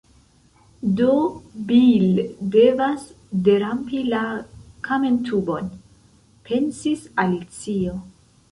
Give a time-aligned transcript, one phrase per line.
[0.99, 1.11] “Do,
[1.71, 2.05] Bil
[2.55, 3.03] devas
[3.49, 4.23] derampi la
[4.89, 5.71] kamentubon,”
[6.49, 7.99] pensis Alicio.